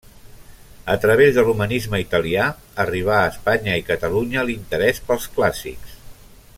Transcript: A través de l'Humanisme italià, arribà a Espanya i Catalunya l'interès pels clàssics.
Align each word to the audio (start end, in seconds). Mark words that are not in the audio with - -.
A 0.93 0.93
través 1.03 1.35
de 1.35 1.43
l'Humanisme 1.47 1.99
italià, 2.03 2.47
arribà 2.85 3.19
a 3.19 3.29
Espanya 3.35 3.77
i 3.83 3.87
Catalunya 3.91 4.49
l'interès 4.49 5.03
pels 5.11 5.29
clàssics. 5.37 5.99